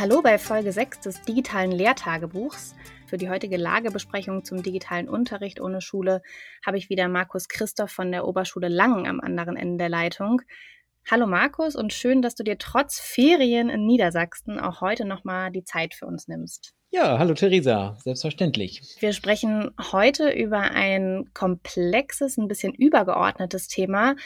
Hallo 0.00 0.22
bei 0.22 0.38
Folge 0.38 0.72
6 0.72 1.00
des 1.00 1.20
digitalen 1.20 1.70
Lehrtagebuchs. 1.70 2.74
Für 3.06 3.18
die 3.18 3.28
heutige 3.28 3.58
Lagebesprechung 3.58 4.46
zum 4.46 4.62
digitalen 4.62 5.10
Unterricht 5.10 5.60
ohne 5.60 5.82
Schule 5.82 6.22
habe 6.64 6.78
ich 6.78 6.88
wieder 6.88 7.06
Markus 7.06 7.48
Christoph 7.48 7.90
von 7.90 8.10
der 8.10 8.26
Oberschule 8.26 8.68
Langen 8.68 9.06
am 9.06 9.20
anderen 9.20 9.58
Ende 9.58 9.76
der 9.76 9.90
Leitung. 9.90 10.40
Hallo 11.10 11.26
Markus 11.26 11.76
und 11.76 11.92
schön, 11.92 12.22
dass 12.22 12.34
du 12.34 12.44
dir 12.44 12.56
trotz 12.56 12.98
Ferien 12.98 13.68
in 13.68 13.84
Niedersachsen 13.84 14.58
auch 14.58 14.80
heute 14.80 15.04
nochmal 15.04 15.50
die 15.50 15.64
Zeit 15.64 15.92
für 15.92 16.06
uns 16.06 16.28
nimmst. 16.28 16.72
Ja, 16.90 17.18
hallo 17.18 17.34
Theresa, 17.34 17.98
selbstverständlich. 18.02 18.80
Wir 19.00 19.12
sprechen 19.12 19.70
heute 19.92 20.30
über 20.30 20.60
ein 20.60 21.28
komplexes, 21.34 22.38
ein 22.38 22.48
bisschen 22.48 22.72
übergeordnetes 22.72 23.68
Thema. 23.68 24.16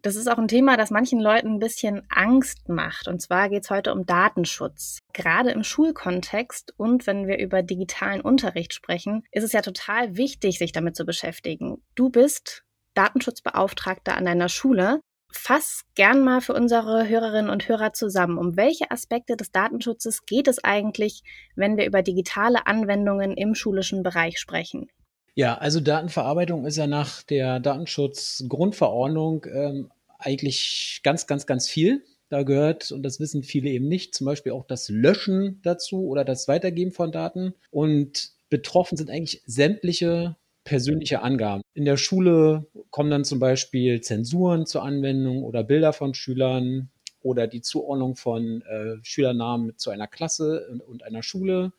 Das 0.00 0.14
ist 0.14 0.28
auch 0.28 0.38
ein 0.38 0.48
Thema, 0.48 0.76
das 0.76 0.92
manchen 0.92 1.18
Leuten 1.18 1.54
ein 1.54 1.58
bisschen 1.58 2.02
Angst 2.08 2.68
macht. 2.68 3.08
Und 3.08 3.20
zwar 3.20 3.48
geht 3.48 3.64
es 3.64 3.70
heute 3.70 3.92
um 3.92 4.06
Datenschutz. 4.06 5.00
Gerade 5.14 5.52
im 5.52 5.64
Schulkontext 5.64 6.74
und 6.76 7.06
wenn 7.06 7.26
wir 7.26 7.38
über 7.38 7.62
digitalen 7.62 8.20
Unterricht 8.20 8.74
sprechen, 8.74 9.22
ist 9.32 9.44
es 9.44 9.52
ja 9.52 9.62
total 9.62 10.18
wichtig, 10.18 10.58
sich 10.58 10.72
damit 10.72 10.96
zu 10.96 11.06
beschäftigen. 11.06 11.82
Du 11.94 12.10
bist 12.10 12.64
Datenschutzbeauftragter 12.92 14.14
an 14.14 14.26
deiner 14.26 14.50
Schule 14.50 15.00
fass 15.34 15.82
gern 15.94 16.22
mal 16.22 16.40
für 16.40 16.54
unsere 16.54 17.08
Hörerinnen 17.08 17.50
und 17.50 17.68
Hörer 17.68 17.92
zusammen. 17.92 18.38
Um 18.38 18.56
welche 18.56 18.90
Aspekte 18.90 19.36
des 19.36 19.50
Datenschutzes 19.50 20.24
geht 20.26 20.48
es 20.48 20.62
eigentlich, 20.62 21.22
wenn 21.56 21.76
wir 21.76 21.86
über 21.86 22.02
digitale 22.02 22.66
Anwendungen 22.66 23.36
im 23.36 23.54
schulischen 23.54 24.02
Bereich 24.02 24.38
sprechen? 24.38 24.88
Ja, 25.34 25.58
also 25.58 25.80
Datenverarbeitung 25.80 26.64
ist 26.64 26.76
ja 26.76 26.86
nach 26.86 27.22
der 27.24 27.58
Datenschutzgrundverordnung 27.58 29.46
ähm, 29.52 29.90
eigentlich 30.18 31.00
ganz, 31.02 31.26
ganz, 31.26 31.46
ganz 31.46 31.68
viel. 31.68 32.04
Da 32.34 32.42
gehört, 32.42 32.90
und 32.90 33.04
das 33.04 33.20
wissen 33.20 33.44
viele 33.44 33.70
eben 33.70 33.86
nicht, 33.86 34.12
zum 34.12 34.24
Beispiel 34.24 34.50
auch 34.50 34.66
das 34.66 34.88
Löschen 34.88 35.60
dazu 35.62 36.08
oder 36.08 36.24
das 36.24 36.48
Weitergeben 36.48 36.90
von 36.90 37.12
Daten. 37.12 37.54
Und 37.70 38.32
betroffen 38.48 38.96
sind 38.96 39.08
eigentlich 39.08 39.44
sämtliche 39.46 40.34
persönliche 40.64 41.22
Angaben. 41.22 41.62
In 41.74 41.84
der 41.84 41.96
Schule 41.96 42.66
kommen 42.90 43.12
dann 43.12 43.24
zum 43.24 43.38
Beispiel 43.38 44.00
Zensuren 44.00 44.66
zur 44.66 44.82
Anwendung 44.82 45.44
oder 45.44 45.62
Bilder 45.62 45.92
von 45.92 46.12
Schülern 46.12 46.90
oder 47.20 47.46
die 47.46 47.60
Zuordnung 47.60 48.16
von 48.16 48.62
äh, 48.62 48.96
Schülernamen 49.02 49.78
zu 49.78 49.90
einer 49.90 50.08
Klasse 50.08 50.66
und, 50.72 50.80
und 50.80 51.04
einer 51.04 51.22
Schule, 51.22 51.72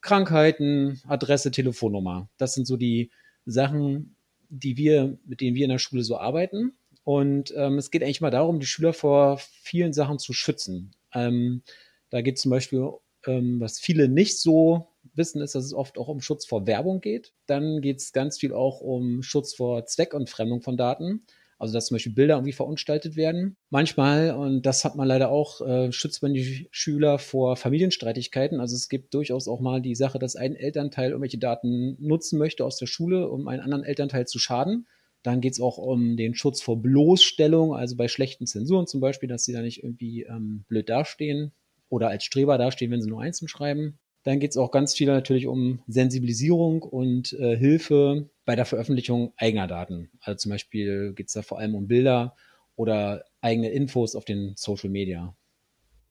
Krankheiten, 0.00 1.02
Adresse, 1.06 1.52
Telefonnummer. 1.52 2.28
Das 2.36 2.54
sind 2.54 2.66
so 2.66 2.76
die 2.76 3.12
Sachen, 3.46 4.16
die 4.48 4.76
wir, 4.76 5.18
mit 5.24 5.40
denen 5.40 5.54
wir 5.54 5.66
in 5.66 5.70
der 5.70 5.78
Schule 5.78 6.02
so 6.02 6.18
arbeiten. 6.18 6.72
Und 7.04 7.52
ähm, 7.56 7.78
es 7.78 7.90
geht 7.90 8.02
eigentlich 8.02 8.22
mal 8.22 8.30
darum, 8.30 8.60
die 8.60 8.66
Schüler 8.66 8.92
vor 8.92 9.38
vielen 9.38 9.92
Sachen 9.92 10.18
zu 10.18 10.32
schützen. 10.32 10.92
Ähm, 11.12 11.62
da 12.10 12.22
geht 12.22 12.38
zum 12.38 12.50
Beispiel, 12.50 12.88
ähm, 13.26 13.60
was 13.60 13.78
viele 13.78 14.08
nicht 14.08 14.40
so 14.40 14.88
wissen, 15.14 15.42
ist, 15.42 15.54
dass 15.54 15.64
es 15.64 15.74
oft 15.74 15.98
auch 15.98 16.08
um 16.08 16.20
Schutz 16.20 16.46
vor 16.46 16.66
Werbung 16.66 17.00
geht. 17.00 17.32
Dann 17.46 17.82
geht 17.82 17.98
es 17.98 18.12
ganz 18.12 18.38
viel 18.38 18.52
auch 18.52 18.80
um 18.80 19.22
Schutz 19.22 19.54
vor 19.54 19.84
Zweckentfremdung 19.84 20.62
von 20.62 20.76
Daten. 20.76 21.26
Also 21.58 21.72
dass 21.72 21.86
zum 21.86 21.94
Beispiel 21.94 22.12
Bilder 22.12 22.34
irgendwie 22.34 22.52
verunstaltet 22.52 23.16
werden. 23.16 23.56
Manchmal, 23.70 24.32
und 24.32 24.66
das 24.66 24.84
hat 24.84 24.96
man 24.96 25.06
leider 25.06 25.30
auch, 25.30 25.60
äh, 25.60 25.92
schützt 25.92 26.22
man 26.22 26.34
die 26.34 26.68
Schüler 26.72 27.18
vor 27.18 27.56
Familienstreitigkeiten. 27.56 28.60
Also 28.60 28.74
es 28.74 28.88
gibt 28.88 29.14
durchaus 29.14 29.46
auch 29.46 29.60
mal 29.60 29.80
die 29.80 29.94
Sache, 29.94 30.18
dass 30.18 30.36
ein 30.36 30.56
Elternteil 30.56 31.10
irgendwelche 31.10 31.38
Daten 31.38 31.96
nutzen 32.00 32.38
möchte 32.38 32.64
aus 32.64 32.76
der 32.76 32.86
Schule, 32.86 33.28
um 33.28 33.46
einen 33.46 33.62
anderen 33.62 33.84
Elternteil 33.84 34.26
zu 34.26 34.38
schaden. 34.38 34.86
Dann 35.24 35.40
geht 35.40 35.54
es 35.54 35.60
auch 35.60 35.78
um 35.78 36.16
den 36.16 36.34
Schutz 36.34 36.60
vor 36.60 36.80
Bloßstellung, 36.80 37.74
also 37.74 37.96
bei 37.96 38.08
schlechten 38.08 38.46
Zensuren 38.46 38.86
zum 38.86 39.00
Beispiel, 39.00 39.28
dass 39.28 39.44
sie 39.44 39.54
da 39.54 39.62
nicht 39.62 39.82
irgendwie 39.82 40.22
ähm, 40.22 40.64
blöd 40.68 40.88
dastehen 40.90 41.52
oder 41.88 42.08
als 42.08 42.24
Streber 42.24 42.58
dastehen, 42.58 42.90
wenn 42.90 43.00
sie 43.00 43.08
nur 43.08 43.22
einzeln 43.22 43.48
schreiben. 43.48 43.98
Dann 44.22 44.38
geht 44.38 44.50
es 44.50 44.58
auch 44.58 44.70
ganz 44.70 44.94
viel 44.94 45.06
natürlich 45.06 45.46
um 45.46 45.80
Sensibilisierung 45.86 46.82
und 46.82 47.32
äh, 47.32 47.56
Hilfe 47.56 48.28
bei 48.44 48.54
der 48.54 48.66
Veröffentlichung 48.66 49.32
eigener 49.36 49.66
Daten. 49.66 50.10
Also 50.20 50.36
zum 50.36 50.50
Beispiel 50.50 51.14
geht 51.14 51.28
es 51.28 51.32
da 51.32 51.40
vor 51.40 51.58
allem 51.58 51.74
um 51.74 51.88
Bilder 51.88 52.36
oder 52.76 53.24
eigene 53.40 53.70
Infos 53.70 54.14
auf 54.14 54.26
den 54.26 54.52
Social 54.56 54.90
Media. 54.90 55.34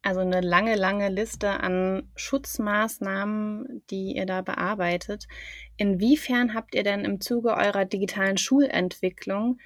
Also 0.04 0.20
eine 0.20 0.42
lange, 0.42 0.76
lange 0.76 1.10
Liste 1.10 1.50
an 1.50 2.12
Schutzmaßnahmen, 2.16 3.84
die 3.90 4.16
ihr 4.18 4.26
da 4.26 4.42
bearbeitet. 4.42 5.28
Inwiefern 5.78 6.54
habt 6.54 6.76
ihr 6.76 6.84
denn 6.84 7.06
im 7.06 7.22
Zuge 7.22 7.56
eurer 7.56 7.86
digitalen 7.86 8.38
Schulentwicklung 8.38 9.60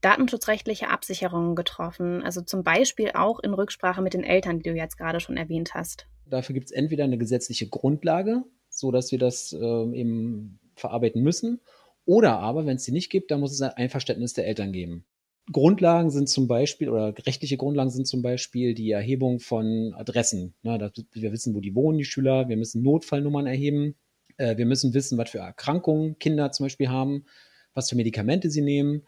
datenschutzrechtliche 0.00 0.90
Absicherungen 0.90 1.54
getroffen? 1.54 2.22
Also 2.22 2.42
zum 2.42 2.64
Beispiel 2.64 3.12
auch 3.14 3.38
in 3.38 3.54
Rücksprache 3.54 4.02
mit 4.02 4.14
den 4.14 4.24
Eltern, 4.24 4.58
die 4.58 4.68
du 4.68 4.76
jetzt 4.76 4.98
gerade 4.98 5.20
schon 5.20 5.36
erwähnt 5.36 5.74
hast. 5.74 6.06
Dafür 6.26 6.54
gibt 6.54 6.66
es 6.66 6.72
entweder 6.72 7.04
eine 7.04 7.16
gesetzliche 7.16 7.68
Grundlage, 7.68 8.42
so 8.68 8.90
dass 8.90 9.12
wir 9.12 9.18
das 9.18 9.52
äh, 9.52 9.56
eben 9.56 10.58
verarbeiten 10.74 11.22
müssen, 11.22 11.60
oder 12.06 12.38
aber, 12.40 12.66
wenn 12.66 12.76
es 12.76 12.84
die 12.84 12.92
nicht 12.92 13.10
gibt, 13.10 13.30
dann 13.30 13.40
muss 13.40 13.52
es 13.52 13.62
ein 13.62 13.70
Einverständnis 13.70 14.34
der 14.34 14.46
Eltern 14.46 14.72
geben. 14.72 15.06
Grundlagen 15.52 16.10
sind 16.10 16.28
zum 16.28 16.48
Beispiel, 16.48 16.88
oder 16.88 17.14
rechtliche 17.26 17.56
Grundlagen 17.56 17.90
sind 17.90 18.06
zum 18.06 18.22
Beispiel 18.22 18.74
die 18.74 18.90
Erhebung 18.90 19.40
von 19.40 19.92
Adressen. 19.94 20.54
Na, 20.62 20.78
dass 20.78 20.92
wir 21.12 21.32
wissen, 21.32 21.54
wo 21.54 21.60
die 21.60 21.74
wohnen, 21.74 21.98
die 21.98 22.04
Schüler. 22.04 22.48
Wir 22.48 22.56
müssen 22.56 22.82
Notfallnummern 22.82 23.46
erheben. 23.46 23.94
Äh, 24.38 24.56
wir 24.56 24.66
müssen 24.66 24.94
wissen, 24.94 25.18
was 25.18 25.30
für 25.30 25.38
Erkrankungen 25.38 26.18
Kinder 26.18 26.50
zum 26.52 26.64
Beispiel 26.64 26.88
haben, 26.88 27.26
was 27.74 27.90
für 27.90 27.96
Medikamente 27.96 28.50
sie 28.50 28.62
nehmen. 28.62 29.02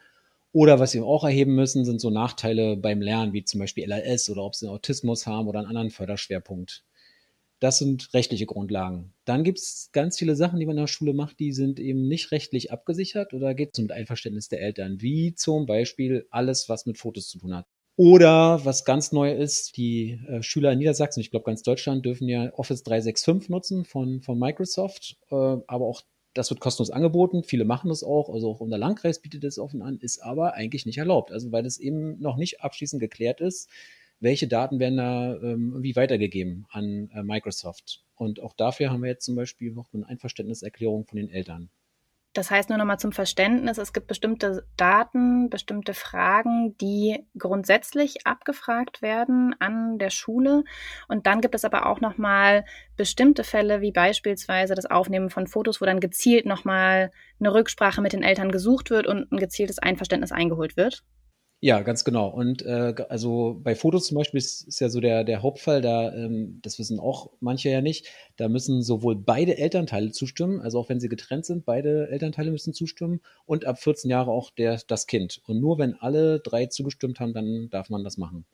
Oder 0.53 0.79
was 0.79 0.95
wir 0.95 1.05
auch 1.05 1.25
erheben 1.25 1.55
müssen, 1.55 1.85
sind 1.85 2.01
so 2.01 2.11
Nachteile 2.11 2.77
beim 2.77 3.01
Lernen, 3.01 3.33
wie 3.33 3.45
zum 3.45 3.61
Beispiel 3.61 3.85
LRS 3.91 4.31
oder 4.31 4.45
ob 4.45 4.55
sie 4.55 4.69
Autismus 4.69 5.27
haben 5.27 5.49
oder 5.49 5.59
einen 5.61 5.69
anderen 5.69 5.91
Förderschwerpunkt. 5.91 6.85
Das 7.59 7.79
sind 7.79 8.13
rechtliche 8.13 8.47
Grundlagen. 8.47 9.15
Dann 9.25 9.45
gibt 9.45 9.59
es 9.59 9.91
ganz 9.93 10.19
viele 10.19 10.37
Sachen, 10.37 10.61
die 10.61 10.67
man 10.67 10.77
in 10.77 10.83
der 10.83 10.87
Schule 10.87 11.15
macht, 11.15 11.39
die 11.39 11.53
sind 11.53 11.81
eben 11.81 12.07
nicht 12.07 12.31
rechtlich 12.31 12.71
abgesichert 12.71 13.33
oder 13.33 13.55
geht 13.55 13.71
es 13.73 13.81
mit 13.81 13.93
Einverständnis 13.93 14.49
der 14.49 14.61
Eltern, 14.61 15.01
wie 15.01 15.35
zum 15.35 15.67
Beispiel 15.67 16.27
alles, 16.31 16.69
was 16.69 16.87
mit 16.87 16.99
Fotos 16.99 17.29
zu 17.29 17.39
tun 17.39 17.55
hat. 17.55 17.67
Oder 17.97 18.63
was 18.65 18.85
ganz 18.85 19.11
neu 19.11 19.33
ist, 19.33 19.79
die 19.79 20.21
äh, 20.29 20.43
Schüler 20.43 20.73
in 20.73 20.79
Niedersachsen, 20.79 21.21
ich 21.21 21.31
glaube 21.31 21.47
ganz 21.47 21.63
Deutschland, 21.63 22.05
dürfen 22.05 22.29
ja 22.29 22.53
Office 22.53 22.83
365 22.83 23.49
nutzen 23.49 23.85
von, 23.87 24.21
von 24.21 24.39
Microsoft, 24.39 25.17
äh, 25.31 25.35
aber 25.35 25.87
auch 25.87 26.03
das 26.35 26.51
wird 26.51 26.61
kostenlos 26.61 26.91
angeboten. 26.91 27.43
Viele 27.43 27.65
machen 27.65 27.89
das 27.89 28.03
auch, 28.03 28.29
also 28.29 28.51
auch 28.51 28.61
unser 28.61 28.77
Landkreis 28.77 29.21
bietet 29.21 29.45
das 29.45 29.59
offen 29.59 29.81
an, 29.81 29.97
ist 29.99 30.23
aber 30.23 30.53
eigentlich 30.53 30.85
nicht 30.85 30.99
erlaubt. 30.99 31.33
Also 31.33 31.53
weil 31.53 31.65
es 31.65 31.79
eben 31.79 32.21
noch 32.21 32.37
nicht 32.37 32.61
abschließend 32.61 33.01
geklärt 33.01 33.41
ist, 33.41 33.71
welche 34.21 34.49
Daten 34.49 34.79
werden 34.79 34.97
da 34.97 35.35
ähm, 35.35 35.71
irgendwie 35.73 35.97
weitergegeben 35.97 36.67
an 36.71 37.11
äh, 37.15 37.23
Microsoft. 37.23 38.05
Und 38.15 38.41
auch 38.41 38.55
dafür 38.55 38.91
haben 38.91 39.03
wir 39.03 39.11
jetzt 39.11 39.25
zum 39.25 39.37
Beispiel 39.37 39.73
noch 39.73 39.93
eine 39.93 40.07
Einverständniserklärung 40.07 41.07
von 41.07 41.17
den 41.17 41.29
Eltern. 41.29 41.71
Das 42.37 42.51
heißt 42.51 42.69
nur 42.69 42.77
nochmal 42.77 42.99
zum 42.99 43.13
Verständnis, 43.13 43.79
es 43.79 43.95
gibt 43.95 44.09
bestimmte 44.09 44.67
Daten, 44.77 45.49
bestimmte 45.49 45.95
Fragen, 45.95 46.77
die 46.79 47.25
grundsätzlich 47.39 48.27
abgefragt 48.27 49.01
werden 49.01 49.55
an 49.59 49.99
der 49.99 50.11
Schule. 50.11 50.65
Und 51.09 51.27
dann 51.27 51.41
gibt 51.41 51.55
es 51.55 51.65
aber 51.65 51.87
auch 51.87 52.03
nochmal 52.03 52.67
bestimmte 52.95 53.43
Fälle, 53.43 53.81
wie 53.81 53.91
beispielsweise 53.91 54.75
das 54.75 54.85
Aufnehmen 54.85 55.31
von 55.31 55.47
Fotos, 55.47 55.81
wo 55.81 55.87
dann 55.87 55.99
gezielt 55.99 56.45
nochmal 56.45 57.11
eine 57.41 57.55
Rücksprache 57.55 58.03
mit 58.03 58.13
den 58.13 58.23
Eltern 58.23 58.53
gesucht 58.53 58.91
wird 58.91 59.07
und 59.07 59.33
ein 59.33 59.39
gezieltes 59.39 59.79
Einverständnis 59.79 60.33
eingeholt 60.33 60.77
wird. 60.77 61.05
Ja, 61.63 61.81
ganz 61.81 62.05
genau. 62.05 62.29
Und 62.29 62.63
äh, 62.63 62.95
also 63.09 63.59
bei 63.63 63.75
Fotos 63.75 64.07
zum 64.07 64.17
Beispiel 64.17 64.39
ist, 64.39 64.63
ist 64.69 64.81
ja 64.81 64.89
so 64.91 65.01
der, 65.01 65.25
der 65.25 65.43
Hauptfall, 65.43 65.81
da, 65.81 66.13
ähm, 66.15 66.61
das 66.63 66.79
wissen 66.79 67.01
auch 67.01 67.31
manche 67.41 67.71
ja 67.71 67.81
nicht, 67.81 68.07
da 68.37 68.49
müssen 68.49 68.83
sowohl 68.83 69.17
beide 69.17 69.57
Elternteile 69.57 70.11
zustimmen, 70.13 70.61
also 70.61 70.79
auch 70.79 70.89
wenn 70.91 71.01
sie 71.01 71.09
getrennt 71.09 71.47
sind, 71.47 71.65
beide 71.65 72.09
Elternteile 72.11 72.51
müssen 72.51 72.75
zustimmen 72.75 73.21
und 73.47 73.65
ab 73.65 73.79
14 73.79 74.11
Jahre 74.11 74.31
auch 74.33 74.51
der, 74.51 74.81
das 74.87 75.07
Kind. 75.07 75.41
Und 75.47 75.61
nur 75.61 75.79
wenn 75.79 75.95
alle 75.95 76.41
drei 76.41 76.67
zugestimmt 76.67 77.21
haben, 77.21 77.33
dann 77.33 77.71
darf 77.71 77.89
man 77.89 78.05
das 78.05 78.19
machen. 78.19 78.45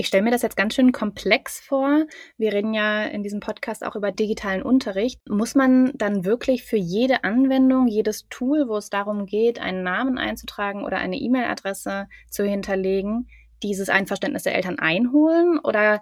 Ich 0.00 0.06
stelle 0.06 0.22
mir 0.22 0.30
das 0.30 0.42
jetzt 0.42 0.56
ganz 0.56 0.76
schön 0.76 0.92
komplex 0.92 1.58
vor. 1.58 2.04
Wir 2.36 2.52
reden 2.52 2.72
ja 2.72 3.02
in 3.02 3.24
diesem 3.24 3.40
Podcast 3.40 3.84
auch 3.84 3.96
über 3.96 4.12
digitalen 4.12 4.62
Unterricht. 4.62 5.20
Muss 5.28 5.56
man 5.56 5.90
dann 5.96 6.24
wirklich 6.24 6.62
für 6.62 6.76
jede 6.76 7.24
Anwendung, 7.24 7.88
jedes 7.88 8.28
Tool, 8.28 8.68
wo 8.68 8.76
es 8.76 8.90
darum 8.90 9.26
geht, 9.26 9.60
einen 9.60 9.82
Namen 9.82 10.16
einzutragen 10.16 10.84
oder 10.84 10.98
eine 10.98 11.16
E-Mail-Adresse 11.16 12.06
zu 12.30 12.44
hinterlegen, 12.44 13.26
dieses 13.64 13.88
Einverständnis 13.88 14.44
der 14.44 14.54
Eltern 14.54 14.78
einholen? 14.78 15.58
Oder 15.58 16.00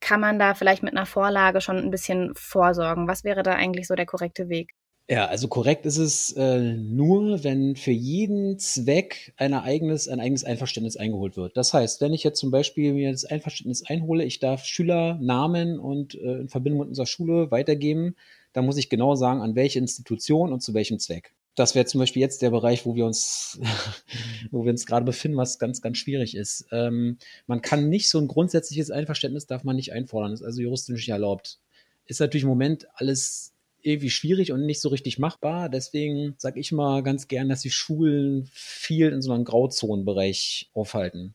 kann 0.00 0.22
man 0.22 0.38
da 0.38 0.54
vielleicht 0.54 0.82
mit 0.82 0.96
einer 0.96 1.04
Vorlage 1.04 1.60
schon 1.60 1.76
ein 1.76 1.90
bisschen 1.90 2.32
vorsorgen? 2.34 3.08
Was 3.08 3.24
wäre 3.24 3.42
da 3.42 3.52
eigentlich 3.52 3.88
so 3.88 3.94
der 3.94 4.06
korrekte 4.06 4.48
Weg? 4.48 4.70
Ja, 5.10 5.24
also 5.24 5.48
korrekt 5.48 5.86
ist 5.86 5.96
es 5.96 6.32
äh, 6.32 6.60
nur, 6.60 7.42
wenn 7.42 7.76
für 7.76 7.92
jeden 7.92 8.58
Zweck 8.58 9.32
ein 9.38 9.54
eigenes, 9.54 10.06
ein 10.06 10.20
eigenes 10.20 10.44
Einverständnis 10.44 10.98
eingeholt 10.98 11.38
wird. 11.38 11.56
Das 11.56 11.72
heißt, 11.72 12.02
wenn 12.02 12.12
ich 12.12 12.24
jetzt 12.24 12.38
zum 12.38 12.50
Beispiel 12.50 12.92
mir 12.92 13.10
das 13.10 13.24
Einverständnis 13.24 13.86
einhole, 13.86 14.24
ich 14.24 14.38
darf 14.38 14.66
Schülernamen 14.66 15.78
und 15.78 16.14
äh, 16.14 16.40
in 16.40 16.48
Verbindung 16.50 16.80
mit 16.80 16.88
unserer 16.88 17.06
Schule 17.06 17.50
weitergeben, 17.50 18.16
dann 18.52 18.66
muss 18.66 18.76
ich 18.76 18.90
genau 18.90 19.14
sagen, 19.14 19.40
an 19.40 19.54
welche 19.54 19.78
Institution 19.78 20.52
und 20.52 20.60
zu 20.60 20.74
welchem 20.74 20.98
Zweck. 20.98 21.32
das 21.54 21.74
wäre 21.74 21.86
zum 21.86 22.00
Beispiel 22.00 22.20
jetzt 22.20 22.42
der 22.42 22.50
Bereich, 22.50 22.84
wo 22.84 22.94
wir 22.94 23.06
uns, 23.06 23.58
wo 24.50 24.64
wir 24.64 24.70
uns 24.72 24.84
gerade 24.84 25.06
befinden, 25.06 25.38
was 25.38 25.58
ganz, 25.58 25.80
ganz 25.80 25.96
schwierig 25.96 26.36
ist. 26.36 26.66
Ähm, 26.70 27.16
man 27.46 27.62
kann 27.62 27.88
nicht 27.88 28.10
so 28.10 28.18
ein 28.18 28.28
grundsätzliches 28.28 28.90
Einverständnis 28.90 29.46
darf 29.46 29.64
man 29.64 29.76
nicht 29.76 29.94
einfordern. 29.94 30.32
Das 30.32 30.40
ist 30.40 30.46
also 30.46 30.60
juristisch 30.60 30.96
nicht 30.96 31.08
erlaubt. 31.08 31.60
Ist 32.04 32.20
natürlich 32.20 32.44
im 32.44 32.50
Moment 32.50 32.86
alles 32.94 33.54
irgendwie 33.82 34.10
schwierig 34.10 34.52
und 34.52 34.66
nicht 34.66 34.80
so 34.80 34.88
richtig 34.88 35.18
machbar. 35.18 35.68
Deswegen 35.68 36.34
sage 36.38 36.60
ich 36.60 36.72
mal 36.72 37.02
ganz 37.02 37.28
gern, 37.28 37.48
dass 37.48 37.62
die 37.62 37.70
Schulen 37.70 38.48
viel 38.52 39.08
in 39.08 39.22
so 39.22 39.32
einem 39.32 39.44
Grauzonenbereich 39.44 40.70
aufhalten. 40.72 41.34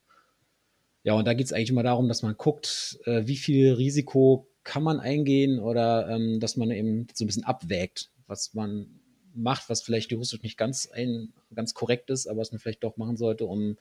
Ja, 1.04 1.14
und 1.14 1.26
da 1.26 1.34
geht 1.34 1.46
es 1.46 1.54
eigentlich 1.54 1.70
immer 1.70 1.84
darum, 1.84 2.08
dass 2.08 2.22
man 2.22 2.38
guckt, 2.38 3.00
äh, 3.06 3.28
wie 3.28 3.36
viel 3.36 3.74
Risiko 3.74 4.48
kann 4.64 4.84
man 4.84 5.00
eingehen 5.00 5.60
oder 5.60 6.10
ähm, 6.10 6.40
dass 6.40 6.56
man 6.56 6.72
eben 6.72 7.08
so 7.14 7.26
ein 7.26 7.28
bisschen 7.28 7.44
abwägt, 7.44 8.12
was 8.28 8.54
man 8.54 9.00
macht, 9.36 9.70
was 9.70 9.82
vielleicht 9.82 10.12
juristisch 10.12 10.42
nicht 10.44 10.58
ganz, 10.58 10.88
ein, 10.88 11.34
ganz 11.54 11.74
korrekt 11.74 12.10
ist, 12.10 12.28
aber 12.28 12.40
was 12.40 12.52
man 12.52 12.60
vielleicht 12.60 12.84
doch 12.84 12.98
machen 12.98 13.18
sollte, 13.18 13.46
um 13.46 13.78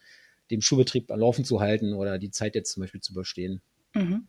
den 0.50 0.62
Schulbetrieb 0.62 1.10
am 1.10 1.20
Laufen 1.20 1.44
zu 1.44 1.60
halten 1.60 1.94
oder 1.94 2.18
die 2.18 2.30
Zeit 2.30 2.54
jetzt 2.54 2.72
zum 2.72 2.82
Beispiel 2.82 3.00
zu 3.00 3.12
überstehen. 3.12 3.62
Mhm. 3.94 4.26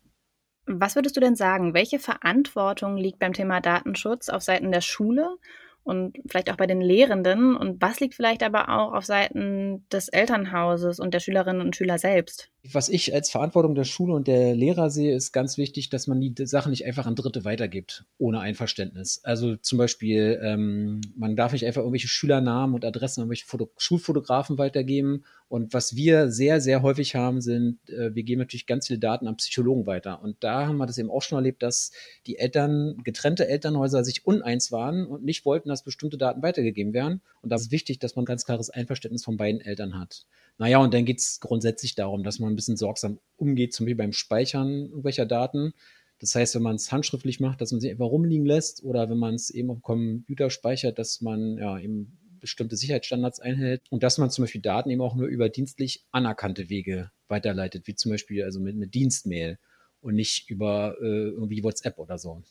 Was 0.65 0.95
würdest 0.95 1.17
du 1.17 1.19
denn 1.19 1.35
sagen? 1.35 1.73
Welche 1.73 1.99
Verantwortung 1.99 2.97
liegt 2.97 3.19
beim 3.19 3.33
Thema 3.33 3.59
Datenschutz 3.59 4.29
auf 4.29 4.43
Seiten 4.43 4.71
der 4.71 4.81
Schule 4.81 5.37
und 5.83 6.17
vielleicht 6.27 6.49
auch 6.51 6.57
bei 6.57 6.67
den 6.67 6.81
Lehrenden? 6.81 7.55
Und 7.55 7.81
was 7.81 7.99
liegt 7.99 8.15
vielleicht 8.15 8.43
aber 8.43 8.69
auch 8.69 8.93
auf 8.93 9.05
Seiten 9.05 9.85
des 9.89 10.07
Elternhauses 10.07 10.99
und 10.99 11.13
der 11.13 11.19
Schülerinnen 11.19 11.61
und 11.61 11.75
Schüler 11.75 11.97
selbst? 11.97 12.52
Was 12.71 12.87
ich 12.87 13.13
als 13.13 13.29
Verantwortung 13.29 13.75
der 13.75 13.83
Schule 13.83 14.13
und 14.13 14.25
der 14.25 14.55
Lehrer 14.55 14.89
sehe, 14.89 15.13
ist 15.13 15.33
ganz 15.33 15.57
wichtig, 15.57 15.89
dass 15.89 16.07
man 16.07 16.21
die 16.21 16.33
Sachen 16.45 16.69
nicht 16.69 16.85
einfach 16.85 17.05
an 17.05 17.15
Dritte 17.15 17.43
weitergibt, 17.43 18.05
ohne 18.17 18.39
Einverständnis. 18.39 19.19
Also 19.23 19.57
zum 19.57 19.77
Beispiel, 19.77 20.39
ähm, 20.41 21.01
man 21.17 21.35
darf 21.35 21.51
nicht 21.51 21.65
einfach 21.65 21.81
irgendwelche 21.81 22.07
Schülernamen 22.07 22.73
und 22.73 22.85
Adressen 22.85 23.19
an 23.19 23.25
irgendwelche 23.25 23.47
Foto 23.47 23.69
Schulfotografen 23.75 24.57
weitergeben. 24.57 25.25
Und 25.49 25.73
was 25.73 25.97
wir 25.97 26.31
sehr, 26.31 26.61
sehr 26.61 26.81
häufig 26.83 27.15
haben, 27.15 27.41
sind, 27.41 27.79
äh, 27.89 28.15
wir 28.15 28.23
geben 28.23 28.39
natürlich 28.39 28.65
ganz 28.65 28.87
viele 28.87 28.99
Daten 28.99 29.27
an 29.27 29.35
Psychologen 29.35 29.85
weiter. 29.85 30.23
Und 30.23 30.37
da 30.39 30.65
haben 30.65 30.77
wir 30.77 30.85
das 30.85 30.97
eben 30.97 31.11
auch 31.11 31.21
schon 31.21 31.39
erlebt, 31.39 31.63
dass 31.63 31.91
die 32.27 32.37
Eltern, 32.37 32.95
getrennte 33.03 33.45
Elternhäuser 33.45 34.05
sich 34.05 34.25
uneins 34.25 34.71
waren 34.71 35.05
und 35.05 35.25
nicht 35.25 35.43
wollten, 35.43 35.67
dass 35.67 35.83
bestimmte 35.83 36.17
Daten 36.17 36.41
weitergegeben 36.41 36.93
werden. 36.93 37.21
Und 37.41 37.49
da 37.49 37.57
ist 37.57 37.71
wichtig, 37.71 37.99
dass 37.99 38.15
man 38.15 38.23
ganz 38.23 38.45
klares 38.45 38.69
Einverständnis 38.69 39.25
von 39.25 39.35
beiden 39.35 39.59
Eltern 39.59 39.99
hat. 39.99 40.25
Naja, 40.57 40.77
und 40.77 40.93
dann 40.93 41.05
geht 41.05 41.19
es 41.19 41.39
grundsätzlich 41.39 41.95
darum, 41.95 42.23
dass 42.23 42.39
man 42.39 42.53
ein 42.53 42.55
bisschen 42.55 42.77
sorgsam 42.77 43.19
umgeht, 43.37 43.73
zum 43.73 43.85
Beispiel 43.85 43.95
beim 43.95 44.13
Speichern 44.13 44.85
irgendwelcher 44.85 45.25
Daten. 45.25 45.73
Das 46.19 46.35
heißt, 46.35 46.55
wenn 46.55 46.61
man 46.61 46.75
es 46.75 46.91
handschriftlich 46.91 47.39
macht, 47.39 47.59
dass 47.59 47.71
man 47.71 47.81
sie 47.81 47.89
einfach 47.89 48.05
rumliegen 48.05 48.45
lässt 48.45 48.83
oder 48.83 49.09
wenn 49.09 49.17
man 49.17 49.35
es 49.35 49.49
eben 49.49 49.71
auf 49.71 49.77
dem 49.77 49.81
Computer 49.81 50.49
speichert, 50.49 50.99
dass 50.99 51.21
man 51.21 51.57
ja 51.57 51.77
eben 51.79 52.17
bestimmte 52.39 52.75
Sicherheitsstandards 52.75 53.39
einhält 53.39 53.81
und 53.89 54.03
dass 54.03 54.17
man 54.17 54.29
zum 54.29 54.43
Beispiel 54.43 54.61
Daten 54.61 54.89
eben 54.89 55.01
auch 55.01 55.15
nur 55.15 55.27
über 55.27 55.49
dienstlich 55.49 56.05
anerkannte 56.11 56.69
Wege 56.69 57.11
weiterleitet, 57.29 57.87
wie 57.87 57.95
zum 57.95 58.11
Beispiel 58.11 58.43
also 58.43 58.59
mit, 58.59 58.75
mit 58.75 58.93
Dienstmail 58.93 59.57
und 60.01 60.15
nicht 60.15 60.49
über 60.49 60.97
äh, 61.01 61.29
irgendwie 61.29 61.63
WhatsApp 61.63 61.97
oder 61.97 62.17
so. 62.17 62.43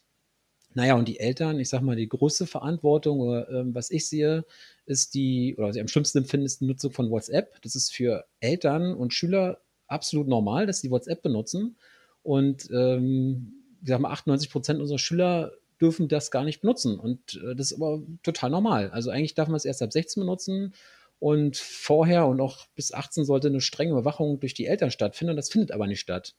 Naja, 0.75 0.95
und 0.95 1.07
die 1.09 1.21
Eltern, 1.21 1.61
ich 1.61 1.69
sag 1.69 1.83
mal, 1.83 1.97
die 1.97 2.09
größte 2.09 2.47
Verantwortung, 2.47 3.21
oder, 3.21 3.49
ähm, 3.51 3.75
was 3.75 3.91
ich 3.91 4.09
sehe, 4.09 4.45
ist 4.87 5.15
die, 5.15 5.55
oder 5.57 5.69
was 5.69 5.77
ich 5.77 5.83
am 5.83 5.89
schlimmsten 5.89 6.19
empfinde, 6.19 6.47
ist 6.47 6.61
die 6.61 6.67
Nutzung 6.67 6.93
von 6.93 7.11
WhatsApp. 7.11 7.61
Das 7.63 7.75
ist 7.77 7.95
für 7.95 8.25
Eltern 8.41 8.95
und 8.95 9.13
Schüler 9.13 9.61
absolut 9.87 10.29
normal, 10.29 10.67
dass 10.67 10.81
sie 10.81 10.91
WhatsApp 10.91 11.23
benutzen. 11.23 11.77
Und 12.23 12.69
ähm, 12.73 13.53
ich 13.83 13.89
sag 13.89 14.01
mal, 14.01 14.11
98 14.11 14.51
Prozent 14.51 14.81
unserer 14.81 14.99
Schüler 14.99 15.53
dürfen 15.81 16.09
das 16.09 16.31
gar 16.31 16.45
nicht 16.45 16.61
benutzen. 16.61 16.99
Und 16.99 17.41
äh, 17.45 17.55
das 17.55 17.73
ist 17.73 17.77
aber 17.77 18.03
total 18.23 18.51
normal. 18.51 18.91
Also 18.91 19.11
eigentlich 19.11 19.35
darf 19.35 19.49
man 19.49 19.57
es 19.57 19.65
erst 19.65 19.83
ab 19.83 19.93
16 19.93 20.21
benutzen. 20.21 20.75
Und 21.19 21.57
vorher 21.57 22.27
und 22.27 22.41
auch 22.41 22.67
bis 22.75 22.93
18 22.93 23.25
sollte 23.25 23.49
eine 23.49 23.61
strenge 23.61 23.93
Überwachung 23.93 24.41
durch 24.41 24.55
die 24.55 24.67
Eltern 24.67 24.91
stattfinden. 24.91 25.37
Das 25.37 25.51
findet 25.51 25.73
aber 25.73 25.87
nicht 25.87 26.01
statt. 26.01 26.35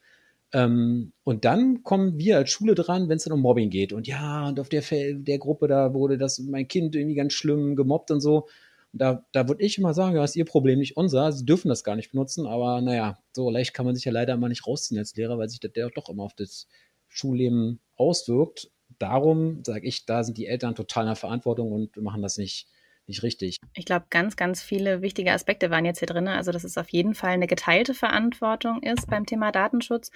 Ähm, 0.53 1.13
und 1.23 1.45
dann 1.45 1.83
kommen 1.83 2.19
wir 2.19 2.37
als 2.37 2.51
Schule 2.51 2.75
dran, 2.75 3.09
wenn 3.09 3.17
es 3.17 3.23
dann 3.23 3.33
um 3.33 3.41
Mobbing 3.41 3.71
geht. 3.71 3.91
Und 3.91 4.07
ja, 4.07 4.47
und 4.47 4.59
auf 4.59 4.69
der, 4.69 4.83
der 5.13 5.39
Gruppe, 5.39 5.67
da 5.67 5.93
wurde 5.93 6.17
das 6.17 6.39
mein 6.39 6.67
Kind 6.67 6.95
irgendwie 6.95 7.15
ganz 7.15 7.33
schlimm 7.33 7.75
gemobbt 7.75 8.11
und 8.11 8.21
so. 8.21 8.47
Und 8.93 9.01
da, 9.01 9.25
da 9.31 9.47
würde 9.47 9.63
ich 9.63 9.79
immer 9.79 9.95
sagen, 9.95 10.15
ja, 10.15 10.23
ist 10.23 10.35
ihr 10.35 10.45
Problem, 10.45 10.77
nicht 10.77 10.95
unser. 10.95 11.31
Sie 11.31 11.45
dürfen 11.45 11.69
das 11.69 11.83
gar 11.83 11.95
nicht 11.95 12.11
benutzen. 12.11 12.45
Aber 12.45 12.81
naja, 12.81 13.17
so 13.31 13.49
leicht 13.49 13.73
kann 13.73 13.87
man 13.87 13.95
sich 13.95 14.05
ja 14.05 14.11
leider 14.11 14.35
immer 14.35 14.49
nicht 14.49 14.67
rausziehen 14.67 14.99
als 14.99 15.15
Lehrer, 15.15 15.39
weil 15.39 15.49
sich 15.49 15.59
das 15.59 15.71
ja 15.75 15.89
doch 15.89 16.07
immer 16.09 16.23
auf 16.23 16.35
das 16.35 16.67
Schulleben 17.07 17.79
auswirkt. 17.97 18.69
Darum 18.99 19.63
sage 19.65 19.87
ich, 19.87 20.05
da 20.05 20.23
sind 20.23 20.37
die 20.37 20.45
Eltern 20.45 20.75
total 20.75 21.05
in 21.05 21.09
der 21.09 21.15
Verantwortung 21.15 21.71
und 21.71 21.97
machen 21.97 22.21
das 22.21 22.37
nicht 22.37 22.67
nicht 23.07 23.23
richtig. 23.23 23.59
Ich 23.73 23.85
glaube, 23.85 24.05
ganz, 24.09 24.35
ganz 24.35 24.61
viele 24.61 25.01
wichtige 25.01 25.33
Aspekte 25.33 25.69
waren 25.69 25.85
jetzt 25.85 25.99
hier 25.99 26.07
drin. 26.07 26.27
Also, 26.27 26.51
dass 26.51 26.63
es 26.63 26.77
auf 26.77 26.89
jeden 26.89 27.15
Fall 27.15 27.31
eine 27.31 27.47
geteilte 27.47 27.93
Verantwortung 27.93 28.81
ist 28.81 29.09
beim 29.09 29.25
Thema 29.25 29.51
Datenschutz. 29.51 30.11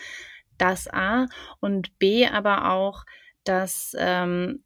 Das 0.58 0.88
A 0.92 1.28
und 1.60 1.98
B 2.00 2.28
aber 2.28 2.72
auch, 2.72 3.04
dass 3.44 3.96
ähm, 4.00 4.64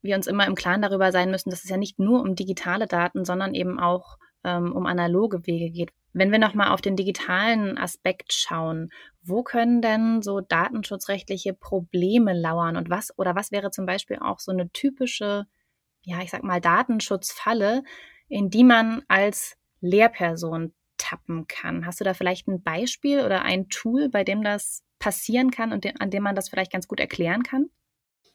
wir 0.00 0.16
uns 0.16 0.26
immer 0.26 0.46
im 0.46 0.54
Klaren 0.54 0.82
darüber 0.82 1.12
sein 1.12 1.30
müssen, 1.30 1.50
dass 1.50 1.64
es 1.64 1.70
ja 1.70 1.76
nicht 1.76 1.98
nur 1.98 2.20
um 2.20 2.36
digitale 2.36 2.86
Daten, 2.86 3.24
sondern 3.24 3.54
eben 3.54 3.78
auch 3.78 4.16
ähm, 4.44 4.72
um 4.72 4.86
analoge 4.86 5.46
Wege 5.46 5.70
geht. 5.70 5.90
Wenn 6.12 6.32
wir 6.32 6.38
nochmal 6.38 6.70
auf 6.70 6.80
den 6.80 6.96
digitalen 6.96 7.76
Aspekt 7.76 8.32
schauen, 8.32 8.90
wo 9.22 9.42
können 9.42 9.82
denn 9.82 10.22
so 10.22 10.40
datenschutzrechtliche 10.40 11.52
Probleme 11.52 12.32
lauern 12.32 12.76
und 12.76 12.88
was 12.88 13.12
oder 13.18 13.34
was 13.34 13.52
wäre 13.52 13.70
zum 13.70 13.84
Beispiel 13.84 14.18
auch 14.20 14.38
so 14.38 14.52
eine 14.52 14.70
typische 14.70 15.46
ja, 16.06 16.22
ich 16.22 16.30
sag 16.30 16.44
mal, 16.44 16.60
Datenschutzfalle, 16.60 17.82
in 18.28 18.48
die 18.48 18.64
man 18.64 19.02
als 19.08 19.56
Lehrperson 19.80 20.72
tappen 20.96 21.46
kann. 21.46 21.84
Hast 21.84 22.00
du 22.00 22.04
da 22.04 22.14
vielleicht 22.14 22.48
ein 22.48 22.62
Beispiel 22.62 23.20
oder 23.20 23.42
ein 23.42 23.68
Tool, 23.68 24.08
bei 24.08 24.24
dem 24.24 24.42
das 24.42 24.82
passieren 24.98 25.50
kann 25.50 25.72
und 25.72 25.84
de 25.84 25.92
an 25.98 26.10
dem 26.10 26.22
man 26.22 26.36
das 26.36 26.48
vielleicht 26.48 26.72
ganz 26.72 26.88
gut 26.88 27.00
erklären 27.00 27.42
kann? 27.42 27.66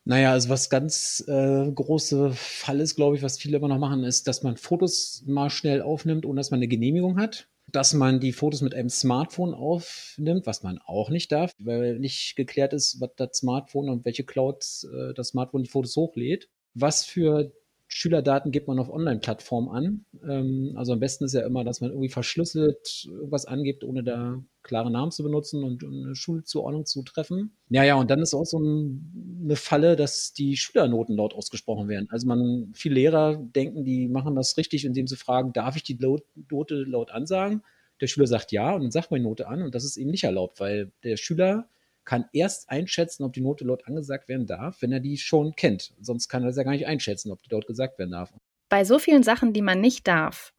Naja, 0.03 0.31
also 0.31 0.49
was 0.49 0.69
ganz 0.69 1.23
äh, 1.27 1.71
große 1.71 2.31
Fall 2.33 2.81
ist, 2.81 2.95
glaube 2.95 3.15
ich, 3.15 3.23
was 3.23 3.37
viele 3.37 3.57
immer 3.57 3.67
noch 3.67 3.77
machen, 3.77 4.03
ist, 4.03 4.27
dass 4.27 4.43
man 4.43 4.57
Fotos 4.57 5.23
mal 5.25 5.49
schnell 5.49 5.81
aufnimmt, 5.81 6.25
ohne 6.25 6.39
dass 6.39 6.51
man 6.51 6.57
eine 6.57 6.67
Genehmigung 6.67 7.19
hat. 7.19 7.47
Dass 7.71 7.93
man 7.93 8.19
die 8.19 8.33
Fotos 8.33 8.61
mit 8.61 8.73
einem 8.73 8.89
Smartphone 8.89 9.53
aufnimmt, 9.53 10.45
was 10.45 10.63
man 10.63 10.79
auch 10.79 11.09
nicht 11.09 11.31
darf, 11.31 11.53
weil 11.59 11.99
nicht 11.99 12.35
geklärt 12.35 12.73
ist, 12.73 12.99
was 12.99 13.11
das 13.15 13.37
Smartphone 13.37 13.89
und 13.89 14.03
welche 14.03 14.25
Cloud 14.25 14.65
äh, 14.91 15.13
das 15.13 15.29
Smartphone 15.29 15.63
die 15.63 15.69
Fotos 15.69 15.95
hochlädt. 15.95 16.49
Was 16.73 17.05
für 17.05 17.51
Schülerdaten 17.93 18.53
gibt 18.53 18.69
man 18.69 18.79
auf 18.79 18.89
Online-Plattformen 18.89 19.69
an. 19.69 20.05
Ähm, 20.27 20.73
also 20.77 20.93
am 20.93 21.01
besten 21.01 21.25
ist 21.25 21.33
ja 21.33 21.45
immer, 21.45 21.65
dass 21.65 21.81
man 21.81 21.89
irgendwie 21.89 22.07
verschlüsselt 22.07 23.05
irgendwas 23.05 23.45
angibt, 23.45 23.83
ohne 23.83 24.01
da 24.01 24.41
klare 24.63 24.89
Namen 24.89 25.11
zu 25.11 25.23
benutzen 25.23 25.65
und 25.65 25.83
eine 25.83 26.15
Schulzuordnung 26.15 26.85
zu 26.85 27.03
treffen. 27.03 27.57
Ja, 27.67 27.83
ja, 27.83 27.95
und 27.95 28.09
dann 28.09 28.21
ist 28.21 28.33
auch 28.33 28.45
so 28.45 28.59
ein, 28.59 29.41
eine 29.43 29.57
Falle, 29.57 29.97
dass 29.97 30.31
die 30.31 30.55
Schülernoten 30.55 31.17
laut 31.17 31.33
ausgesprochen 31.33 31.89
werden. 31.89 32.07
Also 32.09 32.27
man, 32.27 32.71
viele 32.73 32.95
Lehrer 32.95 33.35
denken, 33.35 33.83
die 33.83 34.07
machen 34.07 34.35
das 34.35 34.55
richtig, 34.55 34.85
indem 34.85 35.05
sie 35.05 35.17
fragen, 35.17 35.51
darf 35.51 35.75
ich 35.75 35.83
die 35.83 35.99
Note 35.99 36.75
laut 36.83 37.11
ansagen? 37.11 37.61
Der 37.99 38.07
Schüler 38.07 38.25
sagt 38.25 38.53
ja 38.53 38.73
und 38.73 38.83
dann 38.83 38.91
sagt 38.91 39.11
man 39.11 39.19
die 39.19 39.27
Note 39.27 39.49
an 39.49 39.63
und 39.63 39.75
das 39.75 39.83
ist 39.83 39.97
eben 39.97 40.11
nicht 40.11 40.23
erlaubt, 40.23 40.61
weil 40.61 40.93
der 41.03 41.17
Schüler 41.17 41.67
kann 42.05 42.25
erst 42.33 42.69
einschätzen, 42.69 43.23
ob 43.23 43.33
die 43.33 43.41
Note 43.41 43.65
laut 43.65 43.87
angesagt 43.87 44.27
werden 44.27 44.47
darf, 44.47 44.81
wenn 44.81 44.91
er 44.91 44.99
die 44.99 45.17
schon 45.17 45.55
kennt. 45.55 45.93
Sonst 46.01 46.27
kann 46.29 46.43
er 46.43 46.47
das 46.47 46.57
ja 46.57 46.63
gar 46.63 46.71
nicht 46.71 46.87
einschätzen, 46.87 47.31
ob 47.31 47.41
die 47.43 47.49
dort 47.49 47.67
gesagt 47.67 47.99
werden 47.99 48.11
darf. 48.11 48.33
Bei 48.69 48.83
so 48.85 48.99
vielen 48.99 49.23
Sachen, 49.23 49.53
die 49.53 49.61
man 49.61 49.81
nicht 49.81 50.07
darf, 50.07 50.53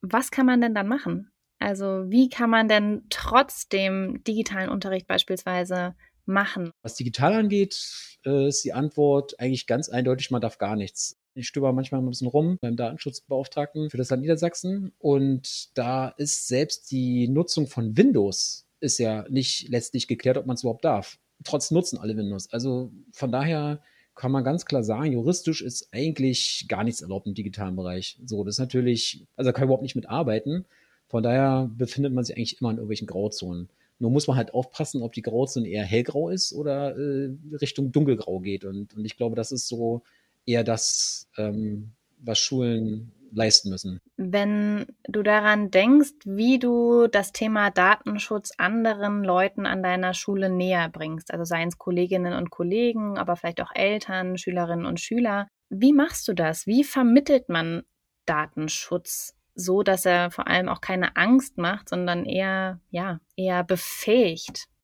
was 0.00 0.30
kann 0.30 0.46
man 0.46 0.60
denn 0.60 0.74
dann 0.74 0.88
machen? 0.88 1.30
Also 1.58 2.04
wie 2.08 2.28
kann 2.28 2.50
man 2.50 2.68
denn 2.68 3.02
trotzdem 3.10 4.22
digitalen 4.24 4.68
Unterricht 4.68 5.06
beispielsweise 5.06 5.94
machen? 6.24 6.70
Was 6.82 6.94
digital 6.94 7.32
angeht, 7.34 8.18
äh, 8.24 8.48
ist 8.48 8.64
die 8.64 8.72
Antwort 8.72 9.38
eigentlich 9.40 9.66
ganz 9.66 9.88
eindeutig, 9.88 10.30
man 10.30 10.40
darf 10.40 10.58
gar 10.58 10.76
nichts. 10.76 11.16
Ich 11.34 11.48
stöber 11.48 11.72
manchmal 11.72 12.00
ein 12.00 12.08
bisschen 12.08 12.28
rum 12.28 12.58
beim 12.60 12.76
Datenschutzbeauftragten 12.76 13.90
für 13.90 13.96
das 13.96 14.10
Land 14.10 14.22
Niedersachsen 14.22 14.92
und 14.98 15.76
da 15.76 16.08
ist 16.08 16.48
selbst 16.48 16.90
die 16.90 17.28
Nutzung 17.28 17.66
von 17.66 17.96
Windows 17.96 18.67
ist 18.80 18.98
ja 18.98 19.24
nicht 19.28 19.68
letztlich 19.68 20.08
geklärt, 20.08 20.36
ob 20.36 20.46
man 20.46 20.54
es 20.54 20.62
überhaupt 20.62 20.84
darf. 20.84 21.18
Trotz 21.44 21.70
nutzen 21.70 21.98
alle 21.98 22.16
Windows. 22.16 22.52
Also 22.52 22.90
von 23.12 23.30
daher 23.30 23.80
kann 24.14 24.32
man 24.32 24.42
ganz 24.42 24.64
klar 24.64 24.82
sagen, 24.82 25.12
juristisch 25.12 25.62
ist 25.62 25.88
eigentlich 25.92 26.66
gar 26.68 26.82
nichts 26.82 27.00
erlaubt 27.00 27.26
im 27.26 27.34
digitalen 27.34 27.76
Bereich. 27.76 28.18
So, 28.24 28.42
das 28.42 28.56
ist 28.56 28.60
natürlich, 28.60 29.24
also 29.36 29.52
kann 29.52 29.64
überhaupt 29.64 29.84
nicht 29.84 29.94
mitarbeiten. 29.94 30.66
Von 31.06 31.22
daher 31.22 31.70
befindet 31.76 32.12
man 32.12 32.24
sich 32.24 32.36
eigentlich 32.36 32.60
immer 32.60 32.70
in 32.70 32.76
irgendwelchen 32.76 33.06
Grauzonen. 33.06 33.68
Nur 34.00 34.10
muss 34.10 34.26
man 34.26 34.36
halt 34.36 34.54
aufpassen, 34.54 35.02
ob 35.02 35.12
die 35.12 35.22
Grauzone 35.22 35.68
eher 35.68 35.84
hellgrau 35.84 36.30
ist 36.30 36.52
oder 36.52 36.96
äh, 36.96 37.30
Richtung 37.60 37.92
dunkelgrau 37.92 38.40
geht. 38.40 38.64
Und, 38.64 38.94
und 38.94 39.04
ich 39.04 39.16
glaube, 39.16 39.36
das 39.36 39.52
ist 39.52 39.68
so 39.68 40.02
eher 40.46 40.64
das, 40.64 41.28
ähm, 41.36 41.92
was 42.18 42.38
Schulen 42.38 43.12
leisten 43.32 43.70
müssen. 43.70 44.00
Wenn 44.16 44.86
du 45.08 45.22
daran 45.22 45.70
denkst, 45.70 46.14
wie 46.24 46.58
du 46.58 47.06
das 47.06 47.32
Thema 47.32 47.70
Datenschutz 47.70 48.52
anderen 48.58 49.24
Leuten 49.24 49.66
an 49.66 49.82
deiner 49.82 50.14
Schule 50.14 50.50
näher 50.50 50.88
bringst, 50.88 51.32
also 51.32 51.44
seien 51.44 51.68
es 51.68 51.78
Kolleginnen 51.78 52.34
und 52.34 52.50
Kollegen, 52.50 53.18
aber 53.18 53.36
vielleicht 53.36 53.60
auch 53.60 53.74
Eltern, 53.74 54.38
Schülerinnen 54.38 54.86
und 54.86 55.00
Schüler, 55.00 55.48
wie 55.70 55.92
machst 55.92 56.26
du 56.28 56.32
das? 56.32 56.66
Wie 56.66 56.84
vermittelt 56.84 57.48
man 57.48 57.82
Datenschutz 58.26 59.34
so, 59.54 59.82
dass 59.82 60.06
er 60.06 60.30
vor 60.30 60.46
allem 60.46 60.68
auch 60.68 60.80
keine 60.80 61.16
Angst 61.16 61.58
macht, 61.58 61.88
sondern 61.88 62.24
eher, 62.24 62.80
ja, 62.90 63.20
eher 63.36 63.64
befähigt? 63.64 64.68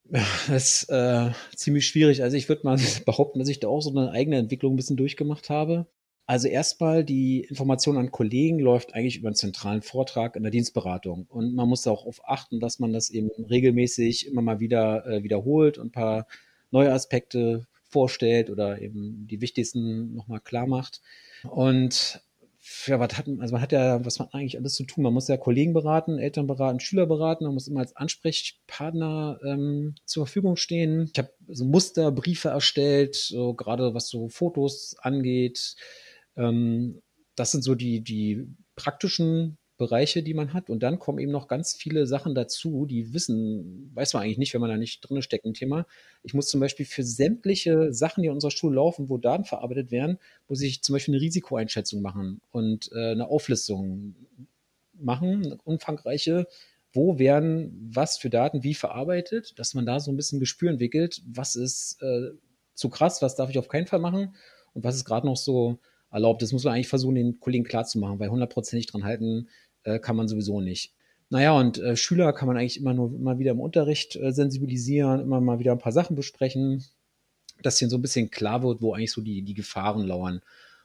Das 0.49 0.49
ist 0.49 0.91
äh, 0.91 1.31
ziemlich 1.57 1.87
schwierig. 1.87 2.23
Also 2.23 2.37
ich 2.37 2.49
würde 2.49 2.63
mal 2.65 2.79
behaupten, 3.07 3.39
dass 3.39 3.49
ich 3.49 3.61
da 3.61 3.69
auch 3.69 3.81
so 3.81 3.91
eine 3.91 4.11
eigene 4.11 4.37
Entwicklung 4.37 4.75
ein 4.75 4.77
bisschen 4.77 4.99
durchgemacht 4.99 5.49
habe. 5.49 5.87
Also 6.27 6.49
erstmal 6.49 7.05
die 7.05 7.41
Information 7.41 7.99
an 7.99 8.11
Kollegen 8.11 8.59
läuft 8.59 8.95
eigentlich 8.95 9.19
über 9.19 9.29
einen 9.29 9.37
zentralen 9.37 9.83
Vortrag 9.83 10.37
in 10.37 10.43
der 10.43 10.53
Dienstberatung. 10.53 11.27
Und 11.29 11.55
man 11.55 11.69
muss 11.69 11.83
darauf 11.83 12.27
achten, 12.27 12.61
dass 12.61 12.79
man 12.79 12.93
das 12.93 13.11
eben 13.11 13.31
regelmäßig 13.51 14.27
immer 14.27 14.41
mal 14.41 14.59
wieder 14.59 15.07
äh, 15.07 15.23
wiederholt 15.23 15.77
und 15.77 15.89
ein 15.89 15.93
paar 15.93 16.27
neue 16.71 16.93
Aspekte 16.93 17.67
vorstellt 17.85 18.49
oder 18.49 18.81
eben 18.81 19.27
die 19.29 19.41
wichtigsten 19.41 20.15
nochmal 20.15 20.41
klar 20.41 20.67
macht. 20.67 21.03
Und 21.49 22.23
ja, 22.87 22.99
was 22.99 23.19
hat, 23.19 23.29
also 23.29 23.53
man 23.53 23.61
hat 23.61 23.73
ja, 23.73 24.05
was 24.05 24.19
man 24.19 24.29
eigentlich 24.33 24.57
alles 24.57 24.75
zu 24.75 24.85
tun? 24.85 25.05
Man 25.05 25.13
muss 25.13 25.29
ja 25.29 25.37
Kollegen 25.37 25.75
beraten, 25.75 26.19
Eltern 26.19 26.47
beraten, 26.47 26.81
Schüler 26.81 27.05
beraten, 27.05 27.45
man 27.45 27.53
muss 27.53 27.69
immer 27.69 27.81
als 27.81 27.95
Ansprechpartner 27.95 29.39
ähm, 29.47 29.95
zur 30.07 30.27
Verfügung 30.27 30.57
stehen. 30.57 31.11
Ich 31.13 31.19
habe 31.19 31.31
so 31.49 31.67
Musterbriefe 31.67 32.49
erstellt, 32.49 33.15
so 33.15 33.53
gerade 33.53 33.93
was 33.93 34.09
so 34.09 34.29
Fotos 34.29 34.97
angeht, 34.99 35.77
ähm, 36.37 37.01
das 37.37 37.53
sind 37.53 37.63
so 37.63 37.75
die, 37.75 38.01
die 38.01 38.47
praktischen 38.77 39.59
Bereiche, 39.77 40.23
die 40.23 40.35
man 40.35 40.53
hat. 40.53 40.71
Und 40.71 40.83
dann 40.83 40.99
kommen 40.99 41.19
eben 41.19 41.33
noch 41.33 41.49
ganz 41.49 41.75
viele 41.75 42.07
Sachen 42.07 42.35
dazu, 42.35 42.87
die 42.87 43.13
wissen, 43.13 43.91
weiß 43.95 44.15
man 44.15 44.23
eigentlich 44.23 44.39
nicht, 44.39 44.55
wenn 44.55 44.61
man 44.61 44.71
da 44.71 44.77
nicht 44.77 45.01
drin 45.01 45.21
steckt 45.21 45.45
im 45.47 45.55
Thema. 45.55 45.87
Ich 46.23 46.33
muss 46.33 46.49
zum 46.49 46.61
Beispiel 46.61 46.87
für 46.87 47.03
sämtliche 47.03 47.93
Sachen, 47.93 48.23
die 48.23 48.29
in 48.29 48.35
unserer 48.35 48.53
Schule 48.53 48.77
laufen, 48.77 49.09
wo 49.09 49.19
Daten 49.19 49.45
verarbeitet 49.45 49.91
werden, 49.91 50.19
muss 50.49 50.61
ich 50.63 50.83
zum 50.83 50.93
Beispiel 50.93 51.15
eine 51.15 51.23
Risikoeinschätzung 51.23 52.03
machen 52.03 52.41
und 52.53 52.91
äh, 52.93 53.13
eine 53.13 53.29
Auflistung 53.29 54.15
machen, 54.95 55.45
eine 55.45 55.59
umfangreiche, 55.65 56.47
wo 56.93 57.19
werden 57.19 57.91
was 57.93 58.17
für 58.17 58.31
Daten 58.31 58.63
wie 58.63 58.75
verarbeitet, 58.75 59.59
dass 59.59 59.75
man 59.75 59.85
da 59.85 59.99
so 59.99 60.13
ein 60.13 60.17
bisschen 60.17 60.39
Gespür 60.39 60.71
entwickelt, 60.71 61.21
was 61.27 61.57
ist 61.57 62.01
äh, 62.01 62.31
zu 62.75 62.89
krass, 62.89 63.23
was 63.23 63.35
darf 63.35 63.51
ich 63.51 63.59
auf 63.59 63.69
keinen 63.69 63.87
Fall 63.87 63.99
machen 63.99 64.37
und 64.73 64.85
was 64.85 64.95
ist 64.95 65.05
gerade 65.05 65.27
noch 65.27 65.37
so 65.37 65.81
erlaubt. 66.15 66.41
Das 66.41 66.53
muss 66.53 66.65
man 66.65 66.75
eigentlich 66.75 66.89
versuchen, 66.89 67.17
den 67.17 67.41
Kollegen 67.41 67.65
klarzumachen, 67.65 68.19
weil 68.19 68.31
hundertprozentig 68.31 68.87
dran 68.87 69.05
halten 69.05 69.49
äh, 69.83 69.99
kann 69.99 70.17
man 70.17 70.29
sowieso 70.29 70.61
nicht. 70.61 70.95
Naja, 71.29 71.59
und 71.59 71.79
äh, 71.79 71.97
Schüler 71.97 72.33
kann 72.33 72.47
man 72.47 72.57
eigentlich 72.57 72.79
immer 72.79 72.95
nur 72.95 73.13
immer 73.13 73.39
wieder 73.39 73.51
im 73.51 73.61
Unterricht 73.61 74.17
äh, 74.17 74.33
sensibilisieren, 74.33 75.21
immer 75.21 75.41
mal 75.41 75.59
wieder 75.59 75.73
ein 75.73 75.79
paar 75.79 75.93
Sachen 75.93 76.17
besprechen, 76.17 76.85
dass 77.63 77.81
ihnen 77.83 77.91
so 77.91 77.99
ein 77.99 78.03
bisschen 78.03 78.31
klar 78.31 78.63
wird, 78.63 78.81
wo 78.81 78.95
eigentlich 78.95 79.13
so 79.13 79.21
die, 79.21 79.43
die 79.43 79.55
Gefahren 79.55 80.07
lauern. 80.07 80.41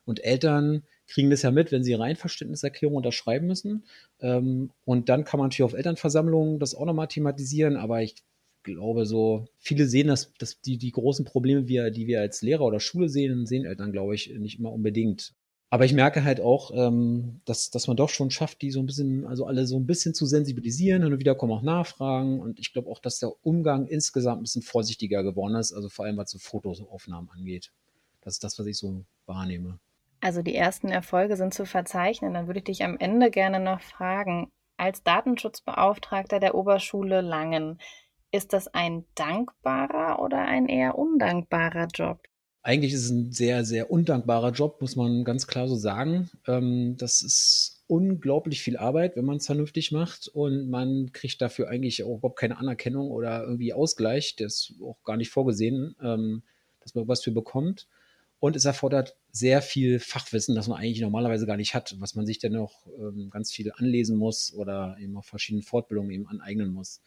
Und 0.05 0.23
Eltern 0.23 0.83
kriegen 1.07 1.29
das 1.29 1.43
ja 1.43 1.51
mit, 1.51 1.71
wenn 1.71 1.83
sie 1.83 1.93
Reihenverständniserklärungen 1.93 2.97
unterschreiben 2.97 3.47
müssen. 3.47 3.83
Ähm, 4.21 4.71
und 4.85 5.09
dann 5.09 5.23
kann 5.25 5.39
man 5.39 5.47
natürlich 5.47 5.71
auf 5.71 5.77
Elternversammlungen 5.77 6.59
das 6.59 6.73
auch 6.73 6.85
nochmal 6.85 7.07
thematisieren, 7.07 7.75
aber 7.77 8.01
ich 8.01 8.15
glaube, 8.63 9.05
so 9.05 9.45
viele 9.57 9.87
sehen 9.87 10.07
das, 10.07 10.33
dass 10.39 10.61
die, 10.61 10.77
die 10.77 10.91
großen 10.91 11.25
Probleme, 11.25 11.67
wir, 11.67 11.91
die 11.91 12.07
wir 12.07 12.21
als 12.21 12.41
Lehrer 12.41 12.65
oder 12.65 12.79
Schule 12.79 13.09
sehen, 13.09 13.45
sehen 13.45 13.65
Eltern, 13.65 13.91
glaube 13.91 14.15
ich, 14.15 14.33
nicht 14.37 14.59
immer 14.59 14.71
unbedingt. 14.71 15.33
Aber 15.71 15.85
ich 15.85 15.93
merke 15.93 16.23
halt 16.23 16.41
auch, 16.41 16.71
ähm, 16.73 17.41
dass, 17.45 17.69
dass 17.69 17.87
man 17.87 17.95
doch 17.95 18.09
schon 18.09 18.31
schafft, 18.31 18.61
die 18.63 18.71
so 18.71 18.79
ein 18.79 18.87
bisschen, 18.87 19.27
also 19.27 19.45
alle 19.45 19.67
so 19.67 19.77
ein 19.77 19.85
bisschen 19.85 20.15
zu 20.15 20.25
sensibilisieren. 20.25 21.03
Hin 21.03 21.13
und 21.13 21.19
wieder 21.19 21.35
kommen 21.35 21.51
auch 21.51 21.61
Nachfragen. 21.61 22.39
Und 22.39 22.59
ich 22.59 22.73
glaube 22.73 22.89
auch, 22.89 22.99
dass 22.99 23.19
der 23.19 23.31
Umgang 23.45 23.85
insgesamt 23.85 24.41
ein 24.41 24.43
bisschen 24.43 24.63
vorsichtiger 24.63 25.21
geworden 25.21 25.55
ist. 25.55 25.71
Also 25.71 25.89
vor 25.89 26.05
allem, 26.05 26.17
was 26.17 26.31
so 26.31 26.39
Fotoaufnahmen 26.39 27.29
angeht. 27.29 27.71
Das 28.21 28.33
ist 28.33 28.43
das, 28.43 28.57
was 28.57 28.65
ich 28.65 28.77
so 28.77 29.05
wahrnehme. 29.27 29.79
Also 30.21 30.41
die 30.41 30.55
ersten 30.55 30.89
Erfolge 30.89 31.37
sind 31.37 31.53
zu 31.53 31.65
verzeichnen. 31.65 32.33
Dann 32.33 32.47
würde 32.47 32.59
ich 32.59 32.65
dich 32.65 32.83
am 32.83 32.97
Ende 32.97 33.29
gerne 33.29 33.59
noch 33.59 33.81
fragen, 33.81 34.49
als 34.75 35.03
Datenschutzbeauftragter 35.03 36.39
der 36.39 36.55
Oberschule 36.55 37.21
Langen, 37.21 37.79
ist 38.31 38.53
das 38.53 38.67
ein 38.67 39.05
dankbarer 39.15 40.21
oder 40.21 40.39
ein 40.39 40.67
eher 40.67 40.97
undankbarer 40.97 41.87
Job? 41.93 42.21
Eigentlich 42.61 42.93
ist 42.93 43.05
es 43.05 43.09
ein 43.09 43.31
sehr, 43.31 43.63
sehr 43.63 43.89
undankbarer 43.89 44.51
Job, 44.51 44.81
muss 44.81 44.95
man 44.95 45.23
ganz 45.23 45.47
klar 45.47 45.67
so 45.67 45.75
sagen. 45.75 46.29
Ähm, 46.47 46.95
das 46.97 47.21
ist 47.21 47.83
unglaublich 47.87 48.61
viel 48.61 48.77
Arbeit, 48.77 49.15
wenn 49.15 49.25
man 49.25 49.37
es 49.37 49.45
vernünftig 49.45 49.91
macht 49.91 50.27
und 50.27 50.69
man 50.69 51.11
kriegt 51.11 51.41
dafür 51.41 51.69
eigentlich 51.69 52.03
auch 52.03 52.17
überhaupt 52.17 52.37
keine 52.37 52.57
Anerkennung 52.57 53.09
oder 53.09 53.43
irgendwie 53.43 53.73
Ausgleich. 53.73 54.35
Der 54.35 54.47
ist 54.47 54.73
auch 54.83 55.01
gar 55.03 55.17
nicht 55.17 55.31
vorgesehen, 55.31 55.95
ähm, 56.01 56.43
dass 56.81 56.93
man 56.93 57.07
was 57.07 57.23
für 57.23 57.31
bekommt. 57.31 57.87
Und 58.39 58.55
es 58.55 58.65
erfordert 58.65 59.17
sehr 59.31 59.61
viel 59.61 59.99
Fachwissen, 59.99 60.55
das 60.55 60.67
man 60.67 60.77
eigentlich 60.77 61.01
normalerweise 61.01 61.45
gar 61.45 61.57
nicht 61.57 61.73
hat, 61.73 61.95
was 61.99 62.15
man 62.15 62.25
sich 62.25 62.39
dann 62.39 62.55
auch 62.55 62.87
ähm, 62.97 63.29
ganz 63.29 63.51
viel 63.51 63.71
anlesen 63.75 64.17
muss 64.17 64.53
oder 64.53 64.95
eben 64.99 65.17
auch 65.17 65.25
verschiedene 65.25 65.63
Fortbildungen 65.63 66.11
eben 66.11 66.27
aneignen 66.27 66.71
muss. 66.71 67.01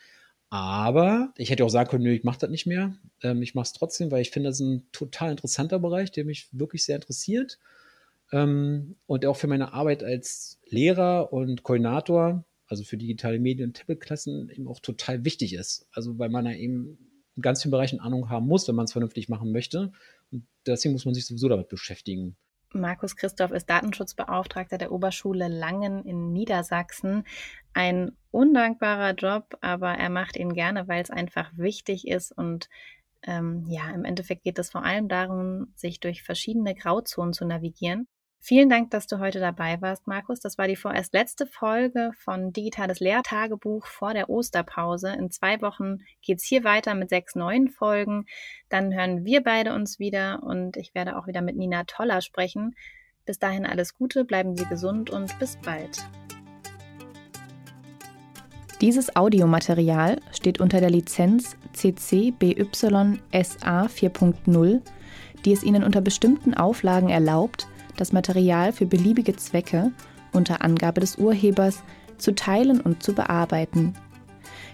Aber 0.53 1.33
ich 1.39 1.49
hätte 1.49 1.65
auch 1.65 1.71
sagen 1.71 1.89
können, 1.89 2.05
nö, 2.05 2.13
ich 2.13 2.25
mache 2.25 2.41
das 2.41 2.51
nicht 2.51 2.67
mehr. 2.67 2.95
Ähm, 3.23 3.41
ich 3.41 3.55
mache 3.55 3.65
es 3.65 3.73
trotzdem, 3.73 4.11
weil 4.11 4.21
ich 4.21 4.31
finde, 4.31 4.51
das 4.51 4.61
ist 4.61 4.67
ein 4.67 4.87
total 4.93 5.31
interessanter 5.31 5.79
Bereich, 5.79 6.13
der 6.13 6.27
mich 6.27 6.49
wirklich 6.53 6.85
sehr 6.85 6.97
interessiert. 6.97 7.59
Ähm, 8.33 8.97
und 9.07 9.25
auch 9.25 9.37
für 9.39 9.47
meine 9.47 9.73
Arbeit 9.73 10.05
als 10.05 10.61
Lehrer 10.67 11.33
und 11.33 11.63
Koordinator, 11.63 12.45
also 12.67 12.85
für 12.85 12.99
digitale 12.99 13.39
Medien 13.39 13.71
und 13.71 13.79
Tablet-Klassen, 13.79 14.51
eben 14.51 14.69
auch 14.69 14.81
total 14.81 15.25
wichtig 15.25 15.55
ist. 15.55 15.87
Also 15.91 16.19
weil 16.19 16.29
man 16.29 16.45
da 16.45 16.53
eben 16.53 16.99
in 17.35 17.41
ganz 17.41 17.63
vielen 17.63 17.73
Bereichen 17.73 18.01
Ahnung 18.01 18.29
haben 18.29 18.47
muss, 18.47 18.69
wenn 18.69 18.75
man 18.75 18.85
es 18.85 18.93
vernünftig 18.93 19.31
machen 19.31 19.53
möchte. 19.53 19.91
Und 20.31 20.45
deswegen 20.67 20.93
muss 20.93 21.07
man 21.07 21.15
sich 21.15 21.25
sowieso 21.25 21.49
damit 21.49 21.69
beschäftigen. 21.69 22.37
Markus 22.75 23.17
Christoph 23.17 23.53
ist 23.53 23.69
Datenschutzbeauftragter 23.69 24.79
der 24.79 24.93
Oberschule 24.93 25.49
Langen 25.49 26.05
in 26.05 26.33
Niedersachsen. 26.33 27.25
Ein 27.75 28.17
undankbarer 28.31 29.15
Job, 29.15 29.57
aber 29.61 29.93
er 29.93 30.11
macht 30.11 30.37
ihn 30.37 30.55
gerne, 30.55 30.89
weil 30.89 31.03
es 31.03 31.11
einfach 31.11 31.51
wichtig 31.57 32.07
ist 32.07 32.33
und 32.33 32.69
ähm, 33.25 33.65
ja, 33.69 33.91
im 33.91 34.05
Endeffekt 34.05 34.43
geht 34.43 34.59
es 34.59 34.71
vor 34.71 34.85
allem 34.85 35.09
darum, 35.09 35.73
sich 35.77 36.01
durch 36.01 36.23
verschiedene 36.23 36.75
Grauzonen 36.75 37.33
zu 37.33 37.45
navigieren. 37.45 38.09
Vielen 38.45 38.69
Dank, 38.69 38.91
dass 38.91 39.07
du 39.07 39.21
heute 39.21 39.39
dabei 39.39 39.81
warst, 39.81 40.09
Markus. 40.09 40.41
Das 40.41 40.59
war 40.59 40.67
die 40.67 40.75
vorerst 40.75 41.15
letzte 41.15 41.47
Folge 41.47 42.11
von 42.19 42.53
Digitales 42.53 42.99
Lehrtagebuch 42.99 43.87
vor 43.87 44.15
der 44.15 44.29
Osterpause. 44.29 45.11
In 45.11 45.31
zwei 45.31 45.63
Wochen 45.63 45.99
geht's 46.23 46.45
hier 46.45 46.65
weiter 46.65 46.97
mit 46.97 47.09
sechs 47.09 47.37
neuen 47.37 47.69
Folgen. 47.69 48.27
Dann 48.69 48.93
hören 48.93 49.25
wir 49.25 49.45
beide 49.45 49.73
uns 49.73 50.01
wieder 50.01 50.43
und 50.43 50.77
ich 50.77 50.93
werde 50.93 51.17
auch 51.17 51.29
wieder 51.29 51.41
mit 51.41 51.57
Nina 51.57 51.85
Toller 51.85 52.21
sprechen. 52.21 52.75
Bis 53.25 53.39
dahin 53.39 53.65
alles 53.65 53.95
Gute, 53.95 54.25
bleiben 54.25 54.57
Sie 54.57 54.67
gesund 54.67 55.11
und 55.11 55.39
bis 55.39 55.57
bald. 55.59 56.05
Dieses 58.83 59.15
Audiomaterial 59.15 60.21
steht 60.33 60.61
unter 60.61 60.81
der 60.81 60.91
Lizenz 60.91 61.57
CC 61.73 62.33
BY 62.33 62.67
SA 63.31 63.87
4.0, 63.87 64.81
die 65.45 65.53
es 65.53 65.63
Ihnen 65.63 65.85
unter 65.85 66.01
bestimmten 66.01 66.55
Auflagen 66.55 67.09
erlaubt, 67.09 67.69
das 67.97 68.13
Material 68.13 68.73
für 68.73 68.85
beliebige 68.85 69.37
Zwecke 69.37 69.93
unter 70.33 70.63
Angabe 70.63 70.99
des 70.99 71.15
Urhebers 71.15 71.85
zu 72.19 72.35
teilen 72.35 72.81
und 72.81 73.05
zu 73.05 73.13
bearbeiten. 73.13 73.95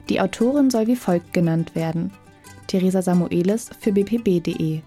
Die 0.09 0.23
Autorin 0.23 0.71
soll 0.71 0.87
wie 0.87 0.97
folgt 0.97 1.35
genannt 1.35 1.75
werden: 1.75 2.11
Theresa 2.67 3.03
Samuelis 3.03 3.69
für 3.79 3.93
bpb.de. 3.93 4.81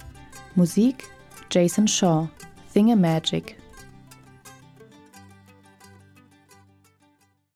Musik 0.56 1.04
Jason 1.52 1.88
Shaw, 1.88 2.28
Thingammagic 2.74 3.61